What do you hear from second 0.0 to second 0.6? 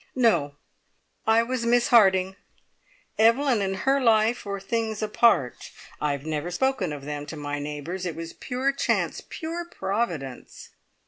"No!